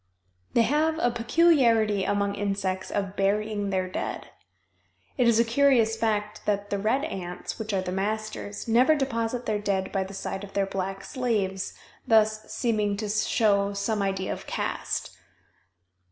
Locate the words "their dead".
3.69-4.29, 9.45-9.91